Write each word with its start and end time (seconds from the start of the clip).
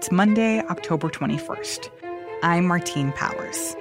It's 0.00 0.10
Monday, 0.10 0.60
October 0.60 1.10
21st. 1.10 1.90
I'm 2.42 2.66
Martine 2.66 3.12
Powers. 3.12 3.76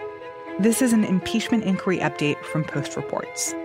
This 0.60 0.82
is 0.82 0.92
an 0.92 1.06
impeachment 1.06 1.64
inquiry 1.64 2.00
update 2.00 2.44
from 2.44 2.66
Post 2.66 2.98
Reports. 2.98 3.56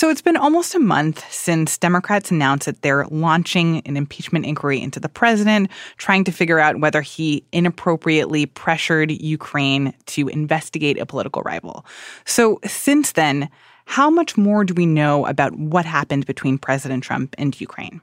So 0.00 0.10
it's 0.10 0.22
been 0.22 0.36
almost 0.36 0.74
a 0.74 0.80
month 0.80 1.24
since 1.32 1.78
Democrats 1.78 2.32
announced 2.32 2.66
that 2.66 2.82
they're 2.82 3.06
launching 3.06 3.80
an 3.86 3.96
impeachment 3.96 4.44
inquiry 4.44 4.82
into 4.82 4.98
the 4.98 5.08
president, 5.08 5.70
trying 5.98 6.24
to 6.24 6.32
figure 6.32 6.58
out 6.58 6.80
whether 6.80 7.00
he 7.00 7.44
inappropriately 7.52 8.46
pressured 8.46 9.12
Ukraine 9.12 9.94
to 10.06 10.26
investigate 10.26 10.98
a 10.98 11.06
political 11.06 11.42
rival. 11.42 11.86
So 12.24 12.58
since 12.64 13.12
then, 13.12 13.48
how 13.86 14.10
much 14.10 14.36
more 14.36 14.64
do 14.64 14.74
we 14.74 14.86
know 14.86 15.26
about 15.26 15.56
what 15.56 15.84
happened 15.84 16.26
between 16.26 16.58
President 16.58 17.04
Trump 17.04 17.34
and 17.38 17.58
Ukraine? 17.60 18.00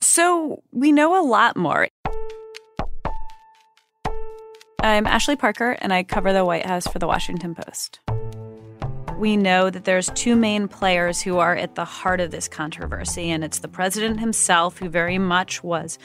So 0.00 0.62
we 0.72 0.92
know 0.92 1.20
a 1.20 1.24
lot 1.24 1.56
more. 1.56 1.88
I'm 4.80 5.06
Ashley 5.06 5.36
Parker, 5.36 5.76
and 5.80 5.92
I 5.92 6.02
cover 6.02 6.32
the 6.32 6.44
White 6.44 6.66
House 6.66 6.86
for 6.86 6.98
the 6.98 7.06
Washington 7.06 7.54
Post 7.54 8.00
we 9.18 9.36
know 9.36 9.70
that 9.70 9.84
there's 9.84 10.10
two 10.10 10.36
main 10.36 10.68
players 10.68 11.22
who 11.22 11.38
are 11.38 11.56
at 11.56 11.74
the 11.74 11.84
heart 11.84 12.20
of 12.20 12.30
this 12.30 12.48
controversy, 12.48 13.30
and 13.30 13.42
it's 13.42 13.60
the 13.60 13.68
president 13.68 14.20
himself, 14.20 14.78
who 14.78 14.88
very 14.88 15.18
much 15.18 15.62
was 15.62 15.98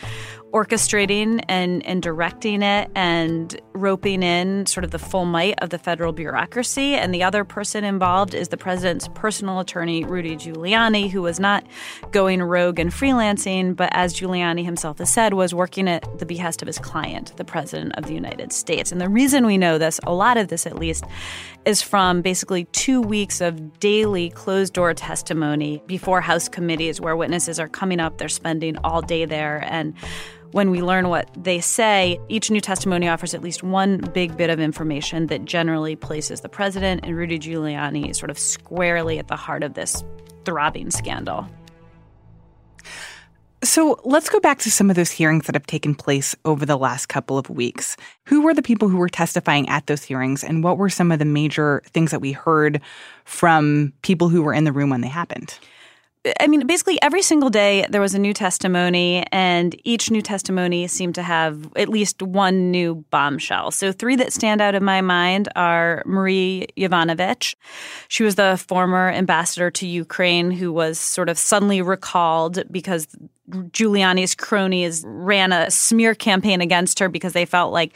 orchestrating 0.51 1.43
and, 1.47 1.85
and 1.85 2.01
directing 2.01 2.61
it 2.61 2.89
and 2.95 3.59
roping 3.73 4.21
in 4.21 4.65
sort 4.65 4.83
of 4.83 4.91
the 4.91 4.99
full 4.99 5.25
might 5.25 5.55
of 5.61 5.69
the 5.69 5.77
federal 5.77 6.11
bureaucracy. 6.11 6.93
And 6.95 7.13
the 7.13 7.23
other 7.23 7.43
person 7.43 7.83
involved 7.83 8.33
is 8.33 8.49
the 8.49 8.57
president's 8.57 9.07
personal 9.15 9.59
attorney, 9.59 10.03
Rudy 10.03 10.35
Giuliani, 10.35 11.09
who 11.09 11.21
was 11.21 11.39
not 11.39 11.65
going 12.11 12.43
rogue 12.43 12.79
and 12.79 12.91
freelancing, 12.91 13.75
but 13.75 13.89
as 13.93 14.13
Giuliani 14.13 14.63
himself 14.63 14.99
has 14.99 15.09
said, 15.09 15.33
was 15.33 15.53
working 15.53 15.87
at 15.87 16.19
the 16.19 16.25
behest 16.25 16.61
of 16.61 16.67
his 16.67 16.77
client, 16.77 17.35
the 17.37 17.45
president 17.45 17.93
of 17.97 18.05
the 18.05 18.13
United 18.13 18.51
States. 18.51 18.91
And 18.91 18.99
the 18.99 19.09
reason 19.09 19.45
we 19.45 19.57
know 19.57 19.77
this, 19.77 19.99
a 20.03 20.13
lot 20.13 20.37
of 20.37 20.49
this 20.49 20.65
at 20.67 20.77
least, 20.77 21.05
is 21.65 21.81
from 21.81 22.21
basically 22.21 22.65
two 22.65 23.01
weeks 23.01 23.39
of 23.39 23.79
daily 23.79 24.29
closed 24.31 24.73
door 24.73 24.93
testimony 24.93 25.81
before 25.87 26.21
House 26.21 26.49
committees 26.49 26.99
where 26.99 27.15
witnesses 27.15 27.59
are 27.59 27.69
coming 27.69 27.99
up, 27.99 28.17
they're 28.17 28.29
spending 28.29 28.77
all 28.83 29.01
day 29.01 29.25
there. 29.25 29.63
And 29.69 29.93
when 30.51 30.69
we 30.69 30.81
learn 30.81 31.09
what 31.09 31.29
they 31.41 31.61
say, 31.61 32.19
each 32.29 32.51
new 32.51 32.61
testimony 32.61 33.07
offers 33.07 33.33
at 33.33 33.41
least 33.41 33.63
one 33.63 33.99
big 34.13 34.35
bit 34.37 34.49
of 34.49 34.59
information 34.59 35.27
that 35.27 35.45
generally 35.45 35.95
places 35.95 36.41
the 36.41 36.49
president 36.49 37.05
and 37.05 37.15
Rudy 37.15 37.39
Giuliani 37.39 38.15
sort 38.15 38.29
of 38.29 38.37
squarely 38.37 39.17
at 39.17 39.27
the 39.27 39.35
heart 39.35 39.63
of 39.63 39.73
this 39.73 40.03
throbbing 40.45 40.91
scandal. 40.91 41.47
So 43.63 43.99
let's 44.03 44.27
go 44.27 44.39
back 44.39 44.57
to 44.59 44.71
some 44.71 44.89
of 44.89 44.95
those 44.95 45.11
hearings 45.11 45.45
that 45.45 45.53
have 45.53 45.67
taken 45.67 45.93
place 45.93 46.35
over 46.45 46.65
the 46.65 46.77
last 46.77 47.05
couple 47.05 47.37
of 47.37 47.47
weeks. 47.49 47.95
Who 48.25 48.41
were 48.41 48.55
the 48.55 48.63
people 48.63 48.89
who 48.89 48.97
were 48.97 49.07
testifying 49.07 49.69
at 49.69 49.85
those 49.85 50.03
hearings, 50.03 50.43
and 50.43 50.63
what 50.63 50.79
were 50.79 50.89
some 50.89 51.11
of 51.11 51.19
the 51.19 51.25
major 51.25 51.83
things 51.93 52.09
that 52.09 52.21
we 52.21 52.31
heard 52.31 52.81
from 53.23 53.93
people 54.01 54.29
who 54.29 54.41
were 54.41 54.53
in 54.53 54.63
the 54.63 54.71
room 54.71 54.89
when 54.89 55.01
they 55.01 55.07
happened? 55.07 55.59
I 56.39 56.45
mean, 56.45 56.67
basically 56.67 57.01
every 57.01 57.23
single 57.23 57.49
day 57.49 57.85
there 57.89 58.01
was 58.01 58.13
a 58.13 58.19
new 58.19 58.33
testimony, 58.33 59.25
and 59.31 59.75
each 59.83 60.11
new 60.11 60.21
testimony 60.21 60.87
seemed 60.87 61.15
to 61.15 61.23
have 61.23 61.67
at 61.75 61.89
least 61.89 62.21
one 62.21 62.69
new 62.69 63.03
bombshell. 63.09 63.71
So, 63.71 63.91
three 63.91 64.15
that 64.17 64.31
stand 64.31 64.61
out 64.61 64.75
in 64.75 64.83
my 64.83 65.01
mind 65.01 65.49
are 65.55 66.03
Marie 66.05 66.67
Yovanovitch. 66.77 67.55
She 68.07 68.23
was 68.23 68.35
the 68.35 68.63
former 68.67 69.09
ambassador 69.09 69.71
to 69.71 69.87
Ukraine 69.87 70.51
who 70.51 70.71
was 70.71 70.99
sort 70.99 71.27
of 71.27 71.39
suddenly 71.39 71.81
recalled 71.81 72.63
because 72.71 73.07
Giuliani's 73.71 74.35
cronies 74.35 75.03
ran 75.05 75.51
a 75.51 75.69
smear 75.69 76.15
campaign 76.15 76.61
against 76.61 76.99
her 76.99 77.09
because 77.09 77.33
they 77.33 77.45
felt 77.45 77.73
like 77.73 77.95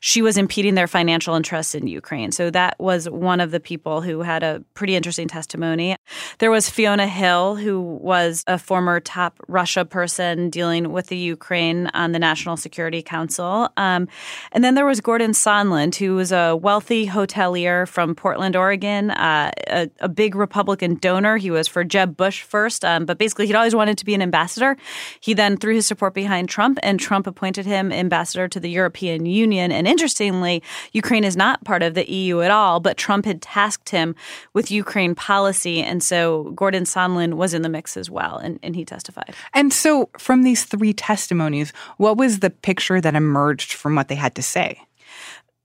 she 0.00 0.22
was 0.22 0.36
impeding 0.36 0.74
their 0.74 0.86
financial 0.86 1.34
interests 1.34 1.74
in 1.74 1.86
Ukraine. 1.86 2.32
So 2.32 2.50
that 2.50 2.78
was 2.78 3.08
one 3.08 3.40
of 3.40 3.50
the 3.50 3.60
people 3.60 4.00
who 4.00 4.22
had 4.22 4.42
a 4.42 4.62
pretty 4.74 4.96
interesting 4.96 5.28
testimony. 5.28 5.96
There 6.38 6.50
was 6.50 6.68
Fiona 6.68 7.06
Hill, 7.06 7.56
who 7.56 7.80
was 7.80 8.44
a 8.46 8.58
former 8.58 9.00
top 9.00 9.40
Russia 9.48 9.84
person 9.84 10.50
dealing 10.50 10.92
with 10.92 11.06
the 11.08 11.16
Ukraine 11.16 11.88
on 11.94 12.12
the 12.12 12.18
National 12.18 12.56
Security 12.56 13.02
Council. 13.02 13.68
Um, 13.76 14.08
and 14.52 14.62
then 14.62 14.74
there 14.74 14.86
was 14.86 15.00
Gordon 15.00 15.32
Sondland, 15.32 15.94
who 15.96 16.14
was 16.14 16.32
a 16.32 16.56
wealthy 16.56 17.06
hotelier 17.06 17.86
from 17.88 18.14
Portland, 18.14 18.56
Oregon, 18.56 19.10
uh, 19.10 19.50
a, 19.68 19.90
a, 20.00 20.08
big 20.08 20.34
Republican 20.34 20.94
donor. 20.96 21.36
He 21.36 21.50
was 21.50 21.68
for 21.68 21.84
Jeb 21.84 22.16
Bush 22.16 22.42
first, 22.42 22.84
um, 22.84 23.04
but 23.04 23.18
basically 23.18 23.46
he'd 23.46 23.54
always 23.54 23.74
wanted 23.74 23.98
to 23.98 24.04
be 24.04 24.14
an 24.14 24.22
ambassador. 24.22 24.76
He 25.20 25.34
then 25.34 25.56
threw 25.56 25.74
his 25.74 25.86
support 25.86 26.14
behind 26.14 26.48
Trump, 26.48 26.78
and 26.82 26.98
Trump 26.98 27.26
appointed 27.26 27.66
him 27.66 27.92
ambassador 27.92 28.48
to 28.48 28.60
the 28.60 28.70
European 28.70 29.26
Union. 29.26 29.72
And 29.72 29.86
interestingly, 29.86 30.62
Ukraine 30.92 31.24
is 31.24 31.36
not 31.36 31.64
part 31.64 31.82
of 31.82 31.94
the 31.94 32.10
EU 32.10 32.40
at 32.40 32.50
all, 32.50 32.80
but 32.80 32.96
Trump 32.96 33.24
had 33.24 33.42
tasked 33.42 33.90
him 33.90 34.14
with 34.52 34.70
Ukraine 34.70 35.14
policy. 35.14 35.82
And 35.82 36.02
so 36.02 36.52
Gordon 36.54 36.84
Sondland 36.84 37.34
was 37.34 37.54
in 37.54 37.62
the 37.62 37.68
mix 37.68 37.96
as 37.96 38.10
well, 38.10 38.38
and, 38.38 38.58
and 38.62 38.76
he 38.76 38.84
testified. 38.84 39.34
And 39.54 39.72
so, 39.72 40.08
from 40.18 40.42
these 40.42 40.64
three 40.64 40.92
testimonies, 40.92 41.72
what 41.96 42.16
was 42.16 42.40
the 42.40 42.50
picture 42.50 43.00
that 43.00 43.14
emerged 43.14 43.72
from 43.72 43.94
what 43.94 44.08
they 44.08 44.14
had 44.14 44.34
to 44.36 44.42
say? 44.42 44.85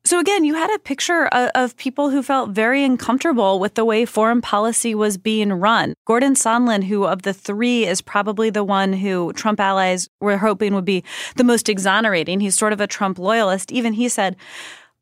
So 0.04 0.20
again, 0.20 0.44
you 0.44 0.56
had 0.56 0.74
a 0.74 0.80
picture 0.80 1.28
of, 1.28 1.78
people 1.78 2.10
who 2.10 2.24
felt 2.24 2.50
very 2.50 2.84
uncomfortable 2.84 3.60
with 3.60 3.76
the 3.76 3.86
way 3.86 4.04
foreign 4.06 4.42
policy 4.42 4.96
was 4.96 5.18
being 5.18 5.54
run. 5.54 5.94
Gordon 6.06 6.34
Sondland, 6.34 6.86
who 6.86 7.06
of 7.06 7.22
the 7.22 7.34
three 7.34 7.86
is 7.86 8.02
probably 8.02 8.50
the 8.50 8.64
one 8.64 8.94
who 8.94 9.32
Trump 9.34 9.60
allies 9.60 10.10
were 10.20 10.38
hoping 10.38 10.74
would 10.74 10.86
be 10.86 11.04
the 11.36 11.44
most 11.44 11.70
exonerating. 11.70 12.40
He's 12.40 12.58
sort 12.58 12.74
of 12.74 12.82
a 12.82 12.88
Trump 12.88 13.20
loyalist. 13.20 13.72
Even 13.72 13.94
he 13.94 14.10
said, 14.10 14.36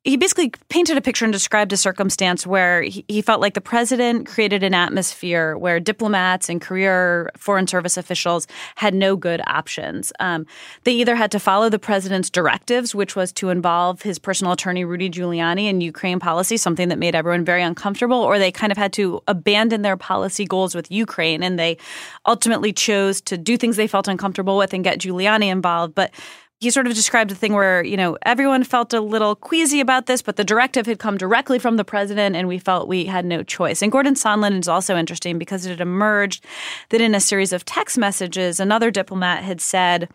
he 0.06 0.16
basically 0.16 0.52
painted 0.70 0.96
a 0.96 1.02
picture 1.02 1.26
and 1.26 1.34
described 1.34 1.74
a 1.74 1.78
circumstance 1.78 2.48
where 2.48 2.82
he, 2.84 3.04
he, 3.10 3.22
felt 3.22 3.42
like 3.42 3.54
the 3.54 3.62
president 3.62 4.26
created 4.28 4.64
an 4.64 4.74
atmosphere 4.74 5.58
where 5.58 5.78
diplomats 5.78 6.48
and 6.48 6.62
career 6.62 7.30
foreign 7.36 7.68
service 7.68 7.98
officials 7.98 8.48
had 8.76 8.94
no 8.94 9.18
good 9.18 9.42
options. 9.46 10.14
Um, 10.22 10.46
they 10.86 10.94
either 10.94 11.16
had 11.16 11.32
to 11.32 11.40
follow 11.40 11.68
the 11.68 11.78
president's 11.80 12.30
directives, 12.30 12.96
which 12.96 13.18
was 13.18 13.34
to 13.34 13.50
involve 13.50 14.02
his 14.02 14.20
personal 14.20 14.54
attorney 14.54 14.86
Rudy 14.86 15.10
Giuliani 15.10 15.66
in 15.70 15.82
Ukraine 15.82 16.20
policy, 16.20 16.56
something 16.56 16.88
that 16.88 16.98
made 16.98 17.14
everyone 17.14 17.44
very 17.44 17.62
uncomfortable, 17.62 18.18
or 18.18 18.40
they 18.40 18.54
kind 18.54 18.72
of 18.72 18.78
had 18.78 18.94
to 18.94 19.22
abandon 19.28 19.82
their 19.82 19.98
policy 19.98 20.46
goals 20.46 20.74
with 20.74 20.90
Ukraine, 20.90 21.44
and 21.44 21.60
they 21.60 21.78
ultimately 22.26 22.72
chose 22.72 23.20
to 23.22 23.38
do 23.38 23.58
things 23.58 23.76
they 23.76 23.88
felt 23.88 24.08
uncomfortable 24.08 24.58
with 24.58 24.74
and 24.74 24.84
get 24.84 25.00
Giuliani 25.00 25.52
involved. 25.52 25.94
But 25.94 26.12
he 26.60 26.70
sort 26.70 26.88
of 26.88 26.94
described 26.94 27.32
a 27.32 27.36
thing 27.36 27.54
where, 27.54 27.84
you 27.84 27.96
know, 27.96 28.18
everyone 28.24 28.66
felt 28.66 28.94
a 28.94 29.00
little 29.00 29.36
queasy 29.36 29.80
about 29.80 30.08
this, 30.08 30.22
but 30.22 30.36
the 30.36 30.44
directive 30.44 30.86
had 30.86 31.00
come 31.00 31.18
directly 31.18 31.58
from 31.58 31.78
the 31.78 31.86
president 31.86 32.36
and 32.36 32.50
we 32.50 32.60
felt 32.60 32.90
we 32.90 33.06
had 33.06 33.24
no 33.26 33.44
choice. 33.44 33.82
And 33.82 33.92
Gordon 33.92 34.16
Sondland 34.16 34.60
is 34.60 34.68
also 34.68 34.98
interesting 34.98 35.40
because 35.40 35.66
it 35.66 35.70
had 35.70 35.82
emerged 35.82 36.44
that 36.90 37.00
in 37.00 37.16
a 37.16 37.22
series 37.22 37.54
of 37.54 37.64
text 37.64 37.98
messages, 37.98 38.60
another 38.60 38.92
diplomat 38.92 39.44
had 39.44 39.62
said, 39.62 40.10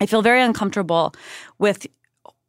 I 0.00 0.06
feel 0.06 0.22
very 0.22 0.42
uncomfortable 0.42 1.14
with 1.58 1.86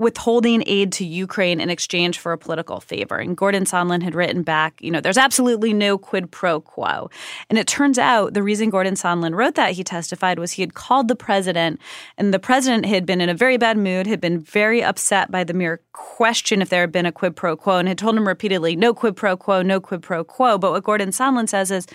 withholding 0.01 0.63
aid 0.65 0.91
to 0.91 1.05
Ukraine 1.05 1.61
in 1.61 1.69
exchange 1.69 2.17
for 2.17 2.33
a 2.33 2.37
political 2.37 2.79
favor. 2.79 3.17
And 3.17 3.37
Gordon 3.37 3.65
Sondland 3.65 4.01
had 4.01 4.15
written 4.15 4.41
back, 4.41 4.73
you 4.81 4.89
know, 4.89 4.99
there's 4.99 5.17
absolutely 5.17 5.73
no 5.73 5.99
quid 5.99 6.31
pro 6.31 6.59
quo. 6.59 7.11
And 7.51 7.59
it 7.59 7.67
turns 7.67 7.99
out 7.99 8.33
the 8.33 8.41
reason 8.41 8.71
Gordon 8.71 8.95
Sondland 8.95 9.35
wrote 9.35 9.53
that, 9.55 9.73
he 9.73 9.83
testified, 9.83 10.39
was 10.39 10.53
he 10.53 10.63
had 10.63 10.73
called 10.73 11.07
the 11.07 11.15
president, 11.15 11.79
and 12.17 12.33
the 12.33 12.39
president 12.39 12.87
had 12.87 13.05
been 13.05 13.21
in 13.21 13.29
a 13.29 13.35
very 13.35 13.57
bad 13.57 13.77
mood, 13.77 14.07
had 14.07 14.19
been 14.19 14.39
very 14.39 14.83
upset 14.83 15.29
by 15.29 15.43
the 15.43 15.53
mere 15.53 15.79
question 15.91 16.63
if 16.63 16.69
there 16.69 16.81
had 16.81 16.91
been 16.91 17.05
a 17.05 17.11
quid 17.11 17.35
pro 17.35 17.55
quo, 17.55 17.77
and 17.77 17.87
had 17.87 17.99
told 17.99 18.17
him 18.17 18.27
repeatedly, 18.27 18.75
no 18.75 18.95
quid 18.95 19.15
pro 19.15 19.37
quo, 19.37 19.61
no 19.61 19.79
quid 19.79 20.01
pro 20.01 20.23
quo. 20.23 20.57
But 20.57 20.71
what 20.71 20.83
Gordon 20.83 21.09
Sondland 21.09 21.49
says 21.49 21.69
is, 21.69 21.85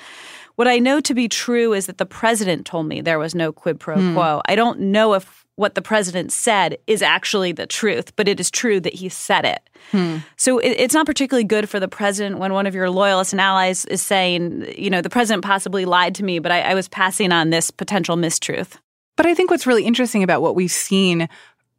what 0.54 0.68
I 0.68 0.78
know 0.78 1.00
to 1.00 1.12
be 1.12 1.28
true 1.28 1.72
is 1.72 1.86
that 1.86 1.98
the 1.98 2.06
president 2.06 2.66
told 2.66 2.86
me 2.86 3.00
there 3.00 3.18
was 3.18 3.34
no 3.34 3.52
quid 3.52 3.80
pro 3.80 3.96
hmm. 3.96 4.14
quo. 4.14 4.42
I 4.46 4.54
don't 4.54 4.78
know 4.78 5.14
if 5.14 5.45
what 5.56 5.74
the 5.74 5.82
president 5.82 6.32
said 6.32 6.78
is 6.86 7.02
actually 7.02 7.52
the 7.52 7.66
truth, 7.66 8.14
but 8.16 8.28
it 8.28 8.38
is 8.38 8.50
true 8.50 8.78
that 8.80 8.94
he 8.94 9.08
said 9.08 9.44
it. 9.44 9.68
Hmm. 9.90 10.18
So 10.36 10.58
it, 10.58 10.76
it's 10.78 10.94
not 10.94 11.06
particularly 11.06 11.44
good 11.44 11.68
for 11.68 11.80
the 11.80 11.88
president 11.88 12.38
when 12.38 12.52
one 12.52 12.66
of 12.66 12.74
your 12.74 12.90
loyalists 12.90 13.32
and 13.32 13.40
allies 13.40 13.84
is 13.86 14.02
saying, 14.02 14.66
you 14.76 14.90
know, 14.90 15.00
the 15.00 15.10
president 15.10 15.44
possibly 15.44 15.84
lied 15.84 16.14
to 16.16 16.24
me, 16.24 16.38
but 16.38 16.52
I, 16.52 16.60
I 16.60 16.74
was 16.74 16.88
passing 16.88 17.32
on 17.32 17.50
this 17.50 17.70
potential 17.70 18.16
mistruth. 18.16 18.76
But 19.16 19.26
I 19.26 19.34
think 19.34 19.50
what's 19.50 19.66
really 19.66 19.84
interesting 19.84 20.22
about 20.22 20.42
what 20.42 20.54
we've 20.54 20.70
seen 20.70 21.28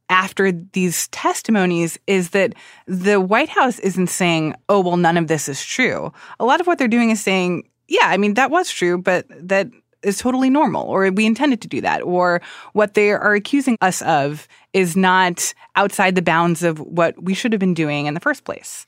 after 0.09 0.51
these 0.51 1.07
testimonies 1.09 1.99
is 2.07 2.31
that 2.31 2.53
the 2.87 3.21
White 3.21 3.49
House 3.49 3.77
isn't 3.79 4.07
saying, 4.07 4.55
oh, 4.69 4.79
well, 4.79 4.97
none 4.97 5.17
of 5.17 5.27
this 5.27 5.47
is 5.47 5.63
true. 5.63 6.11
A 6.39 6.45
lot 6.45 6.61
of 6.61 6.67
what 6.67 6.79
they're 6.79 6.87
doing 6.87 7.11
is 7.11 7.21
saying, 7.21 7.69
yeah, 7.87 8.07
I 8.07 8.17
mean, 8.17 8.33
that 8.35 8.49
was 8.49 8.71
true, 8.71 8.97
but 8.97 9.25
that 9.29 9.67
is 10.03 10.17
totally 10.17 10.49
normal 10.49 10.83
or 10.83 11.09
we 11.11 11.25
intended 11.25 11.61
to 11.61 11.67
do 11.67 11.81
that 11.81 12.01
or 12.01 12.41
what 12.73 12.93
they 12.93 13.11
are 13.11 13.33
accusing 13.33 13.77
us 13.81 14.01
of 14.03 14.47
is 14.73 14.95
not 14.95 15.53
outside 15.75 16.15
the 16.15 16.21
bounds 16.21 16.63
of 16.63 16.79
what 16.79 17.21
we 17.21 17.33
should 17.33 17.51
have 17.51 17.59
been 17.59 17.73
doing 17.73 18.05
in 18.05 18.13
the 18.13 18.19
first 18.19 18.43
place. 18.43 18.87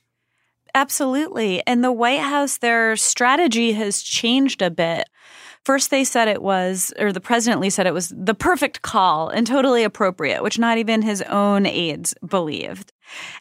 Absolutely. 0.74 1.62
And 1.66 1.82
the 1.82 1.92
White 1.92 2.20
House, 2.20 2.58
their 2.58 2.94
strategy 2.96 3.72
has 3.72 4.02
changed 4.02 4.62
a 4.62 4.70
bit 4.70 5.08
First, 5.64 5.90
they 5.90 6.04
said 6.04 6.28
it 6.28 6.42
was, 6.42 6.92
or 6.98 7.12
the 7.12 7.20
president 7.20 7.58
at 7.58 7.62
least 7.62 7.76
said 7.76 7.86
it 7.86 7.94
was 7.94 8.12
the 8.16 8.34
perfect 8.34 8.82
call 8.82 9.28
and 9.28 9.46
totally 9.46 9.84
appropriate, 9.84 10.42
which 10.42 10.58
not 10.58 10.78
even 10.78 11.02
his 11.02 11.22
own 11.22 11.66
aides 11.66 12.14
believed. 12.26 12.92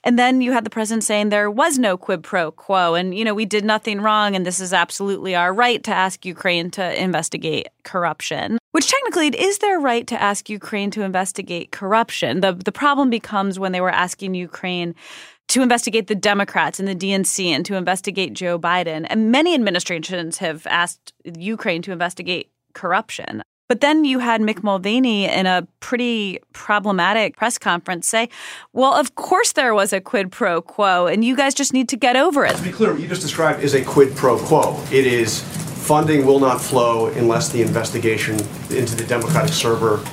And 0.03 0.17
then 0.17 0.41
you 0.41 0.51
had 0.51 0.63
the 0.63 0.69
president 0.69 1.03
saying 1.03 1.29
there 1.29 1.49
was 1.49 1.77
no 1.77 1.95
quid 1.95 2.23
pro 2.23 2.51
quo 2.51 2.95
and, 2.95 3.15
you 3.15 3.23
know, 3.23 3.33
we 3.33 3.45
did 3.45 3.63
nothing 3.63 4.01
wrong 4.01 4.35
and 4.35 4.45
this 4.45 4.59
is 4.59 4.73
absolutely 4.73 5.35
our 5.35 5.53
right 5.53 5.83
to 5.83 5.91
ask 5.91 6.25
Ukraine 6.25 6.71
to 6.71 7.01
investigate 7.01 7.67
corruption. 7.83 8.57
Which 8.71 8.87
technically 8.87 9.27
it 9.27 9.35
is 9.35 9.59
their 9.59 9.79
right 9.79 10.05
to 10.07 10.21
ask 10.21 10.49
Ukraine 10.49 10.91
to 10.91 11.03
investigate 11.03 11.71
corruption. 11.71 12.41
The 12.41 12.53
the 12.53 12.71
problem 12.71 13.09
becomes 13.09 13.59
when 13.59 13.71
they 13.71 13.81
were 13.81 13.89
asking 13.89 14.35
Ukraine 14.35 14.93
to 15.49 15.61
investigate 15.61 16.07
the 16.07 16.15
Democrats 16.15 16.79
and 16.79 16.87
the 16.87 16.95
DNC 16.95 17.47
and 17.47 17.65
to 17.65 17.75
investigate 17.75 18.33
Joe 18.33 18.57
Biden. 18.57 19.05
And 19.09 19.31
many 19.31 19.53
administrations 19.53 20.37
have 20.37 20.65
asked 20.67 21.13
Ukraine 21.25 21.81
to 21.83 21.91
investigate 21.91 22.49
corruption. 22.73 23.41
But 23.67 23.81
then 23.81 24.03
you 24.03 24.17
had 24.17 24.41
Mick 24.41 24.63
Mulvaney 24.63 25.25
in 25.25 25.45
a 25.45 25.67
pretty 25.79 26.39
problematic 26.53 27.35
press 27.37 27.59
conference 27.59 28.07
say, 28.07 28.29
well, 28.73 28.93
of 28.93 29.13
course 29.13 29.51
there 29.51 29.75
was 29.75 29.93
a 29.93 30.01
quid 30.01 30.31
pro 30.31 30.59
quo, 30.59 31.05
and 31.05 31.23
you 31.23 31.35
guys 31.35 31.53
just 31.53 31.71
need 31.71 31.87
to 31.89 31.97
get 31.97 32.15
over 32.15 32.45
it. 32.45 32.55
To 32.55 32.63
be 32.63 32.71
clear, 32.71 32.93
what 32.93 33.01
you 33.01 33.07
just 33.07 33.21
described 33.21 33.61
is 33.61 33.75
a 33.75 33.83
quid 33.83 34.15
pro 34.15 34.39
quo. 34.39 34.81
It 34.91 35.05
is 35.05 35.41
funding 35.41 36.25
will 36.25 36.39
not 36.39 36.61
flow 36.61 37.07
unless 37.07 37.49
the 37.49 37.61
investigation 37.61 38.35
into 38.69 38.95
the 38.95 39.05
Democratic 39.07 39.53
server 39.53 40.03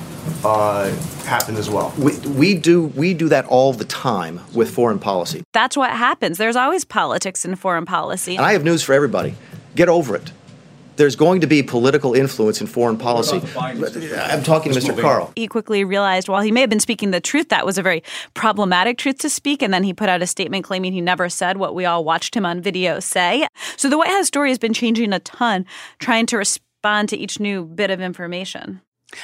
uh, 0.43 0.89
happen 1.25 1.55
as 1.55 1.69
well. 1.69 1.93
We, 1.97 2.17
we 2.27 2.55
do 2.55 2.85
we 2.87 3.13
do 3.13 3.29
that 3.29 3.45
all 3.45 3.73
the 3.73 3.85
time 3.85 4.41
with 4.53 4.69
foreign 4.69 4.99
policy. 4.99 5.43
That's 5.53 5.75
what 5.77 5.91
happens. 5.91 6.37
There's 6.37 6.55
always 6.55 6.85
politics 6.85 7.45
in 7.45 7.55
foreign 7.55 7.85
policy. 7.85 8.35
And 8.35 8.45
I 8.45 8.53
have 8.53 8.63
news 8.63 8.83
for 8.83 8.93
everybody. 8.93 9.35
Get 9.75 9.89
over 9.89 10.15
it. 10.15 10.31
There's 10.97 11.15
going 11.15 11.41
to 11.41 11.47
be 11.47 11.61
political 11.61 12.15
influence 12.15 12.59
in 12.59 12.65
foreign 12.65 12.97
policy. 12.97 13.39
I'm 13.55 14.41
talking 14.43 14.73
to 14.73 14.79
Mr. 14.79 14.99
Karl. 14.99 15.31
He 15.35 15.47
quickly 15.47 15.83
realized 15.83 16.27
while 16.27 16.41
he 16.41 16.51
may 16.51 16.61
have 16.61 16.71
been 16.71 16.79
speaking 16.79 17.11
the 17.11 17.21
truth, 17.21 17.49
that 17.49 17.67
was 17.67 17.77
a 17.77 17.83
very 17.83 18.01
problematic 18.33 18.97
truth 18.97 19.19
to 19.19 19.29
speak. 19.29 19.61
And 19.61 19.71
then 19.71 19.83
he 19.83 19.93
put 19.93 20.09
out 20.09 20.23
a 20.23 20.27
statement 20.27 20.65
claiming 20.65 20.93
he 20.93 21.01
never 21.01 21.29
said 21.29 21.57
what 21.57 21.75
we 21.75 21.85
all 21.85 22.03
watched 22.03 22.35
him 22.35 22.47
on 22.47 22.61
video 22.61 22.99
say. 22.99 23.47
So 23.75 23.91
the 23.91 23.97
White 23.97 24.09
House 24.09 24.25
story 24.25 24.49
has 24.49 24.57
been 24.57 24.73
changing 24.73 25.13
a 25.13 25.19
ton, 25.19 25.67
trying 25.99 26.25
to 26.27 26.37
respond 26.37 27.09
to 27.09 27.17
each 27.17 27.39
new 27.39 27.65
bit 27.65 27.91
of 27.91 28.01
information. 28.01 28.81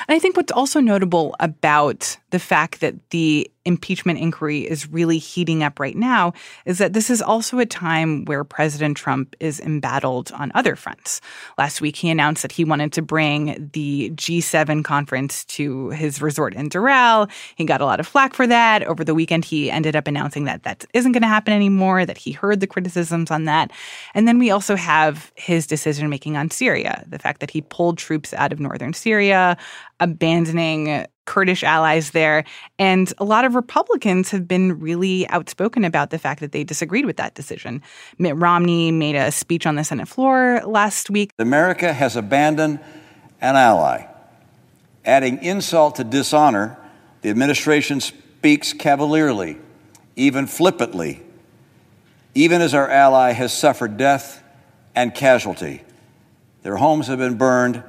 And 0.08 0.16
I 0.16 0.20
think 0.20 0.38
what's 0.38 0.52
also 0.52 0.80
notable 0.80 1.36
about 1.40 2.18
the 2.30 2.40
fact 2.40 2.80
that 2.80 3.10
the 3.10 3.50
impeachment 3.66 4.20
inquiry 4.20 4.62
is 4.62 4.90
really 4.90 5.18
heating 5.18 5.64
up 5.64 5.80
right 5.80 5.96
now 5.96 6.34
is 6.66 6.78
that 6.78 6.94
this 6.94 7.10
is 7.10 7.22
also 7.22 7.60
a 7.60 7.66
time 7.66 8.26
where 8.26 8.44
President 8.44 8.98
Trump 8.98 9.36
is 9.40 9.60
embattled 9.60 10.32
on 10.34 10.52
other 10.54 10.76
fronts. 10.76 11.22
Last 11.58 11.82
week, 11.82 11.96
he 11.96 12.10
announced 12.10 12.42
that 12.42 12.52
he 12.52 12.66
wanted 12.66 12.92
to 12.94 13.02
bring 13.02 13.70
the 13.74 14.12
G7 14.12 14.84
conference 14.84 15.46
to 15.46 15.90
his 15.90 16.22
resort 16.22 16.54
in 16.54 16.70
Doral. 16.70 17.30
He 17.56 17.66
got 17.66 17.82
a 17.82 17.86
lot 17.86 18.00
of 18.00 18.08
flack 18.08 18.34
for 18.34 18.48
that. 18.48 18.84
Over 18.84 19.04
the 19.04 19.16
weekend, 19.16 19.46
he 19.46 19.72
ended 19.72 19.96
up 19.96 20.08
announcing 20.08 20.44
that 20.46 20.64
that 20.64 20.86
isn't 20.94 21.12
going 21.12 21.22
to 21.22 21.28
happen 21.28 21.54
anymore, 21.54 22.06
that 22.06 22.18
he 22.18 22.32
heard 22.32 22.60
the 22.60 22.68
criticisms 22.68 23.32
on 23.32 23.46
that. 23.46 23.72
And 24.14 24.28
then 24.28 24.40
we 24.40 24.52
also 24.52 24.76
have 24.76 25.32
his 25.36 25.68
decision 25.68 26.10
making 26.10 26.38
on 26.38 26.52
Syria, 26.52 27.04
the 27.08 27.20
fact 27.20 27.40
that 27.40 27.52
he 27.52 27.62
pulled 27.62 27.98
troops 27.98 28.34
out 28.34 28.52
of 28.52 28.60
northern 28.60 28.94
Syria, 28.94 29.58
abandoning 30.00 31.06
Kurdish 31.26 31.64
allies 31.64 32.12
there. 32.12 32.44
And 32.78 33.14
a 33.18 33.24
lot 33.24 33.46
of 33.46 33.56
Republicans 33.56 34.32
have 34.32 34.48
been 34.48 34.80
really 34.80 35.28
outspoken 35.30 35.84
about 35.84 36.10
the 36.10 36.20
fact 36.20 36.40
that 36.42 36.52
they 36.52 36.64
disagreed 36.64 37.06
with 37.06 37.18
that 37.18 37.36
decision. 37.36 37.82
Mitt 38.18 38.36
Romney 38.36 38.92
made 38.92 39.16
a 39.16 39.32
speech 39.32 39.66
on 39.66 39.76
the 39.76 39.84
Senate 39.84 40.08
floor 40.08 40.62
last 40.66 41.10
week. 41.10 41.32
America 41.40 41.94
has 41.94 42.16
abandoned 42.16 42.80
an 43.42 43.56
ally. 43.56 44.06
Adding 45.06 45.44
insult 45.44 45.96
to 45.96 46.04
dishonor, 46.04 46.78
the 47.22 47.30
administration 47.30 48.00
speaks 48.00 48.74
cavalierly, 48.74 49.58
even 50.16 50.48
flippantly, 50.48 51.22
even 52.36 52.62
as 52.62 52.74
our 52.74 52.90
ally 52.90 53.32
has 53.32 53.54
suffered 53.54 53.98
death 53.98 54.44
and 54.96 55.14
casualty. 55.14 55.84
Their 56.64 56.78
homes 56.78 57.08
have 57.08 57.20
been 57.20 57.36
burned 57.36 57.84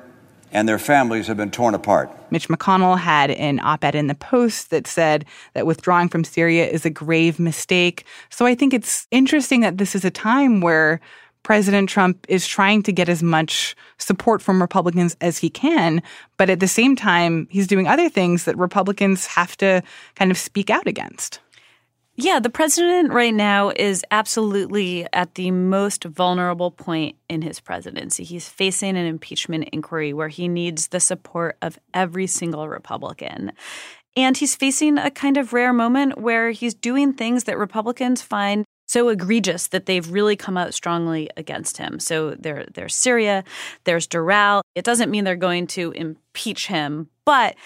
and 0.54 0.68
their 0.68 0.78
families 0.78 1.26
have 1.26 1.36
been 1.36 1.50
torn 1.50 1.74
apart. 1.74 2.08
Mitch 2.30 2.48
McConnell 2.48 2.98
had 2.98 3.32
an 3.32 3.60
op 3.60 3.84
ed 3.84 3.94
in 3.94 4.06
the 4.06 4.14
Post 4.14 4.70
that 4.70 4.86
said 4.86 5.26
that 5.52 5.66
withdrawing 5.66 6.08
from 6.08 6.24
Syria 6.24 6.66
is 6.66 6.86
a 6.86 6.90
grave 6.90 7.38
mistake. 7.38 8.06
So 8.30 8.46
I 8.46 8.54
think 8.54 8.72
it's 8.72 9.06
interesting 9.10 9.60
that 9.60 9.78
this 9.78 9.94
is 9.94 10.04
a 10.04 10.10
time 10.10 10.60
where 10.60 11.00
President 11.42 11.90
Trump 11.90 12.24
is 12.28 12.46
trying 12.46 12.82
to 12.84 12.92
get 12.92 13.08
as 13.08 13.22
much 13.22 13.76
support 13.98 14.40
from 14.40 14.62
Republicans 14.62 15.14
as 15.20 15.36
he 15.36 15.50
can, 15.50 16.02
but 16.38 16.48
at 16.48 16.60
the 16.60 16.68
same 16.68 16.96
time, 16.96 17.46
he's 17.50 17.66
doing 17.66 17.86
other 17.86 18.08
things 18.08 18.44
that 18.44 18.56
Republicans 18.56 19.26
have 19.26 19.54
to 19.58 19.82
kind 20.14 20.30
of 20.30 20.38
speak 20.38 20.70
out 20.70 20.86
against. 20.86 21.40
Yeah, 22.16 22.38
the 22.38 22.50
president 22.50 23.12
right 23.12 23.34
now 23.34 23.70
is 23.70 24.05
absolutely 24.12 25.05
at 25.12 25.34
the 25.34 25.50
most 25.50 26.05
vulnerable 26.05 26.70
point 26.70 27.16
in 27.28 27.43
his 27.43 27.58
presidency. 27.58 28.22
He's 28.22 28.49
facing 28.49 28.96
an 28.96 29.05
impeachment 29.05 29.69
inquiry 29.72 30.12
where 30.12 30.28
he 30.28 30.46
needs 30.46 30.88
the 30.88 31.00
support 31.00 31.56
of 31.61 31.76
every 31.93 32.28
single 32.28 32.69
Republican. 32.69 33.50
And 34.16 34.37
he's 34.37 34.55
facing 34.55 34.96
a 34.96 35.11
kind 35.11 35.37
of 35.37 35.52
rare 35.52 35.72
moment 35.72 36.20
where 36.20 36.52
he's 36.52 36.75
doing 36.75 37.12
things 37.14 37.44
that 37.44 37.58
Republicans 37.58 38.22
find 38.22 38.64
so 38.87 39.08
egregious 39.08 39.66
that 39.69 39.87
they've 39.87 40.08
really 40.08 40.37
come 40.37 40.56
out 40.56 40.72
strongly 40.72 41.31
against 41.37 41.78
him. 41.78 41.99
So 41.99 42.37
there, 42.37 42.66
there's 42.75 42.94
Syria, 42.94 43.43
there's 43.84 44.06
Doral. 44.06 44.61
It 44.76 44.84
doesn't 44.84 45.11
mean 45.11 45.25
they're 45.25 45.34
going 45.34 45.66
to 45.69 45.90
impeach 45.93 46.69
him, 46.69 47.08
but 47.25 47.56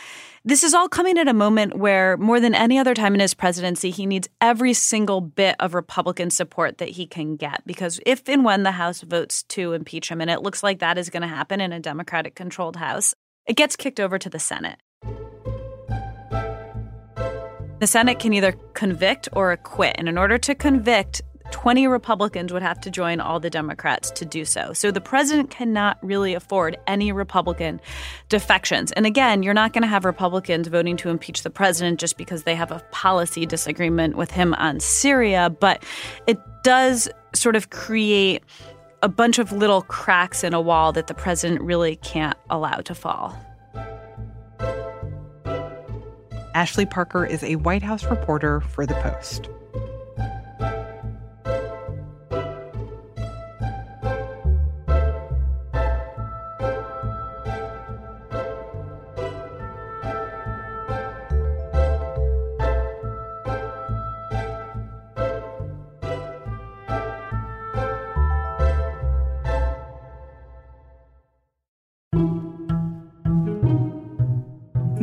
this 0.45 0.63
is 0.63 0.75
all 0.75 0.89
coming 0.89 1.19
at 1.19 1.29
a 1.29 1.35
moment 1.35 1.77
where, 1.77 2.17
more 2.17 2.41
than 2.41 2.55
any 2.55 2.79
other 2.79 2.95
time 2.95 3.15
in 3.15 3.21
his 3.21 3.35
presidency, 3.35 3.91
he 3.91 4.07
needs 4.07 4.29
every 4.41 4.73
single 4.73 5.21
bit 5.21 5.57
of 5.59 5.75
Republican 5.75 6.31
support 6.31 6.79
that 6.79 6.91
he 6.91 7.07
can 7.07 7.37
get. 7.37 7.67
Because 7.67 8.01
if 8.07 8.29
and 8.29 8.45
when 8.45 8.63
the 8.63 8.73
House 8.73 9.01
votes 9.03 9.43
to 9.45 9.73
impeach 9.73 10.11
him, 10.11 10.21
and 10.21 10.31
it 10.31 10.43
looks 10.43 10.63
like 10.63 10.79
that 10.79 10.99
is 10.99 11.11
going 11.11 11.23
to 11.23 11.29
happen 11.29 11.61
in 11.61 11.73
a 11.73 11.81
Democratic 11.81 12.35
controlled 12.35 12.77
House, 12.77 13.15
it 13.47 13.57
gets 13.57 13.77
kicked 13.77 14.01
over 14.01 14.19
to 14.19 14.31
the 14.31 14.39
Senate. 14.39 14.79
The 17.81 17.87
Senate 17.87 18.19
can 18.19 18.33
either 18.33 18.53
convict 18.75 19.29
or 19.33 19.53
acquit. 19.53 19.95
And 19.99 20.09
in 20.09 20.19
order 20.19 20.37
to 20.39 20.55
convict, 20.55 21.23
20 21.51 21.87
Republicans 21.87 22.53
would 22.53 22.63
have 22.63 22.81
to 22.81 22.91
join 22.91 23.21
all 23.21 23.41
the 23.41 23.51
Democrats 23.51 24.11
to 24.13 24.25
do 24.25 24.45
so. 24.45 24.73
So 24.73 24.91
the 24.91 25.01
president 25.01 25.51
cannot 25.51 25.99
really 26.03 26.35
afford 26.35 26.79
any 26.87 27.13
Republican 27.13 27.81
defections. 28.29 28.93
And 28.93 29.07
again, 29.07 29.43
you're 29.43 29.55
not 29.55 29.73
going 29.73 29.83
to 29.83 29.89
have 29.89 30.05
Republicans 30.05 30.69
voting 30.69 30.97
to 30.99 31.09
impeach 31.09 31.43
the 31.43 31.51
president 31.51 32.01
just 32.01 32.17
because 32.17 32.43
they 32.45 32.55
have 32.55 32.71
a 32.71 32.81
policy 32.91 33.47
disagreement 33.47 34.17
with 34.17 34.31
him 34.31 34.55
on 34.55 34.81
Syria, 34.81 35.51
but 35.51 35.83
it 36.27 36.39
does 36.63 37.09
sort 37.35 37.57
of 37.57 37.71
create 37.71 38.43
a 39.03 39.09
bunch 39.09 39.39
of 39.39 39.53
little 39.53 39.83
cracks 39.83 40.43
in 40.43 40.55
a 40.55 40.61
wall 40.61 40.93
that 40.93 41.07
the 41.07 41.15
president 41.15 41.61
really 41.61 41.97
can't 41.97 42.37
allow 42.51 42.77
to 42.79 42.95
fall. 42.95 43.37
Ashley 46.55 46.87
Parker 46.87 47.25
is 47.25 47.45
a 47.45 47.57
White 47.57 47.83
House 47.83 48.05
reporter 48.05 48.61
for 48.61 48.85
The 48.85 48.95
Post. 48.95 49.49